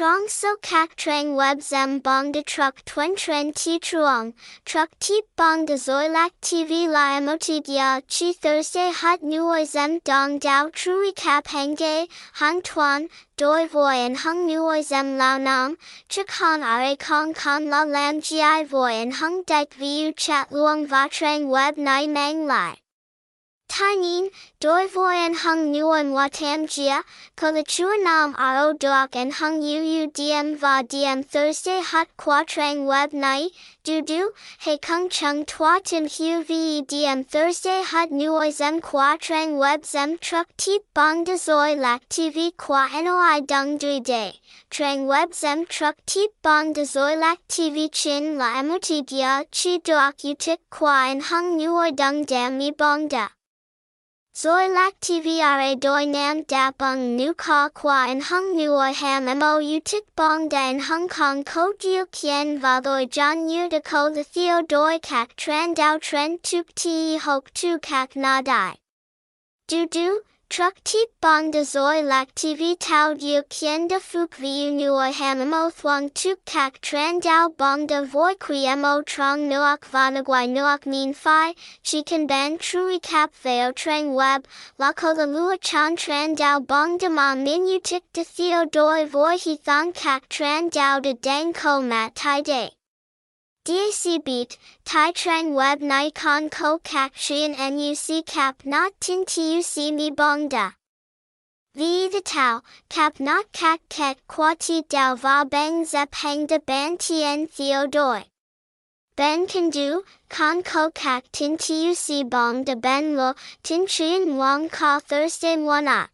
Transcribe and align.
Trong 0.00 0.28
so 0.28 0.48
các 0.62 0.90
trang 0.96 1.36
web 1.36 1.58
zem 1.58 2.00
bong 2.02 2.32
de 2.32 2.42
truck 2.42 2.84
twen 2.86 3.14
tren 3.16 3.52
ti 3.52 3.78
truong, 3.78 4.32
truck 4.64 4.88
ti 4.98 5.20
bong 5.36 5.66
de 5.66 5.74
zoilak 5.74 6.30
tv 6.40 6.88
la 6.88 7.20
emoti 7.20 7.60
dia 7.60 8.00
chi 8.08 8.32
Thursday 8.32 8.92
hot 8.92 9.22
nuoi 9.22 9.64
zem 9.66 9.98
dong 10.04 10.38
dao 10.40 10.70
trui 10.72 11.12
hang 11.16 11.42
henge, 11.42 12.06
hang 12.32 12.62
tuan, 12.62 13.08
doi 13.36 13.66
voi 13.66 13.96
and 13.96 14.16
hung 14.16 14.46
nuoi 14.48 14.82
zem 14.82 15.18
lao 15.18 15.36
nam, 15.38 15.76
chik 16.08 16.30
han 16.30 16.62
are 16.62 16.96
kong 16.96 17.34
kan 17.34 17.68
la 17.68 17.82
lam 17.82 18.20
gi 18.22 18.64
voi 18.64 18.94
and 18.94 19.14
hung 19.14 19.42
dek 19.42 19.74
vu 19.74 20.12
chat 20.16 20.50
luong 20.50 20.86
va 20.86 21.08
trang 21.10 21.48
web 21.50 21.76
nai 21.76 22.06
mang 22.06 22.46
lai. 22.46 22.76
Tainin, 23.70 24.28
doi 24.60 24.88
voyen 24.88 25.32
hung 25.32 25.70
nuan 25.70 26.12
watam 26.12 26.66
jia, 26.66 27.04
nam 28.04 28.34
aro 28.34 28.76
doak 28.76 29.14
and 29.14 29.32
hung 29.32 29.62
uu 29.62 30.06
dm 30.08 30.56
va 30.56 30.82
dm 30.82 31.22
Thursday 31.22 31.80
hot 31.80 32.08
quatrang 32.16 32.84
web 32.86 33.12
night, 33.12 33.52
du 33.84 34.32
he 34.58 34.76
kung 34.76 35.08
chung 35.08 35.44
tua 35.44 35.78
tim 35.84 36.08
hu 36.08 36.42
ve 36.42 36.82
dm 36.82 37.22
Thursday 37.22 37.82
hot 37.84 38.10
nuoi 38.10 38.50
zem 38.50 38.80
quatrang 38.80 39.56
web 39.56 39.84
zem 39.86 40.18
truck 40.18 40.48
tip 40.56 40.82
bong 40.92 41.22
de 41.22 41.38
Xoilac 41.38 42.00
tv 42.08 42.50
qua 42.56 42.88
noi 43.04 43.40
dung 43.40 43.78
dui 43.78 44.00
day, 44.00 44.32
trang 44.68 45.06
web 45.06 45.32
zem 45.32 45.64
truck 45.64 45.94
tip 46.06 46.30
bong 46.42 46.72
de 46.72 46.82
Xoilac 46.82 47.38
tv 47.48 47.88
chin 47.92 48.36
la 48.36 48.60
emuti 48.60 49.06
dia 49.06 49.44
chi 49.52 49.78
doak 49.78 50.16
utik 50.24 50.58
qua 50.70 51.10
and 51.10 51.22
hung 51.22 51.56
nuoi 51.56 51.92
dung 51.92 52.24
dam 52.24 52.58
mi 52.58 52.72
bong 52.72 53.06
da. 53.06 53.28
Zoi 54.40 54.68
lak 54.72 54.94
tvra 55.04 55.78
doi 55.80 56.06
nam 56.06 56.42
da 56.48 56.70
bung 56.70 57.14
nu 57.16 57.34
ka 57.34 57.68
qua 57.74 58.06
and 58.08 58.22
hung 58.22 58.56
nuoi 58.56 58.92
ham 58.94 59.26
mo 59.38 59.58
u 59.58 59.80
tik 59.80 60.04
bong 60.16 60.48
da 60.48 60.62
in 60.70 60.78
Hong 60.80 61.08
Kong 61.08 61.44
ko 61.44 61.64
jiu 61.78 62.06
kien 62.10 62.58
va 62.58 62.80
doi 62.80 63.04
jan 63.04 63.50
yu 63.50 63.68
de 63.68 63.80
ko 63.80 64.08
the 64.14 64.24
theo 64.24 64.62
doi 64.62 64.98
kak 64.98 65.36
tran 65.36 65.74
dao 65.74 65.98
tren 65.98 66.38
tuk 66.42 66.74
ti 66.74 67.18
hok 67.18 67.52
tu 67.52 67.78
kak 67.80 68.16
na 68.16 68.40
dai. 68.40 68.76
Du 69.68 69.86
du, 69.86 70.22
Truck 70.50 70.82
tip 70.82 71.10
bong 71.20 71.52
de 71.52 71.60
zoi 71.60 72.02
tv 72.34 72.76
tau 72.76 73.12
yu 73.12 73.42
kien 73.48 73.86
de 73.86 74.00
fuk 74.00 74.34
viu 74.34 74.72
nuoi 74.72 75.12
hamamo 75.12 75.70
thuang 75.70 76.08
tuk 76.12 76.44
kak 76.44 76.80
tran 76.80 77.20
dao 77.20 77.50
bong 77.56 77.86
de 77.86 78.02
voi 78.02 78.34
qui 78.34 78.74
mo 78.74 79.00
trong 79.06 79.48
nuok 79.48 79.86
vanagwai 79.92 80.48
nuok 80.48 80.88
min 80.88 81.14
chi 81.84 82.02
kan 82.02 82.26
ban 82.26 82.58
trui 82.58 82.98
cap 82.98 83.30
veo 83.42 83.70
trang 83.70 84.12
web, 84.12 84.44
la 84.76 84.90
ko 84.92 85.14
the 85.14 85.24
lua 85.24 85.56
chan 85.58 85.94
tran 85.94 86.34
dao 86.34 86.58
bong 86.58 86.98
de 86.98 87.08
ma 87.08 87.36
min 87.36 87.68
yu 87.68 87.78
tik 87.78 88.02
de 88.12 88.24
theo 88.24 88.64
doi 88.64 89.04
voi 89.04 89.38
he 89.38 89.56
thang 89.56 89.92
kak 89.92 90.28
tran 90.28 90.68
dao 90.68 90.98
de 91.00 91.14
dang 91.14 91.52
ko 91.52 91.80
mat 91.80 92.16
tai 92.16 92.42
day. 92.42 92.79
DAC 93.70 94.24
beat, 94.24 94.58
Tai 94.84 95.12
Trang 95.12 95.54
Web 95.54 95.80
Nikon 95.80 96.50
Ko 96.50 96.80
Kak 96.82 97.14
Shian 97.14 97.54
NUC 97.54 98.26
Cap 98.26 98.56
Not 98.64 98.92
Tin 98.98 99.24
TUC 99.24 99.94
Mi 99.94 100.10
Bong 100.10 100.48
Da. 100.48 100.72
V 101.76 102.08
the 102.08 102.20
Tao, 102.20 102.62
Cap 102.88 103.20
Not 103.20 103.52
Kak 103.52 103.80
Ket 103.88 104.18
Qua 104.26 104.56
Ti 104.58 104.82
Dao 104.88 105.16
Va 105.16 105.44
Bang 105.48 105.84
Zep 105.84 106.12
Hang 106.16 106.46
De 106.46 106.58
Ban 106.58 106.98
Tien 106.98 107.46
Theo 107.46 107.86
Doi. 107.86 108.24
Ben 109.14 109.46
Can 109.46 109.70
Do, 109.70 110.02
Con 110.28 110.64
Ko 110.64 110.90
Kak 110.92 111.30
Tin 111.30 111.56
TUC 111.56 112.28
Bong 112.28 112.64
De 112.64 112.74
Ben 112.74 113.16
Lo, 113.16 113.34
Tin 113.62 113.86
Chien 113.86 114.36
Wong 114.36 114.68
Ka 114.68 114.98
Thursday 114.98 115.56
One 115.56 116.08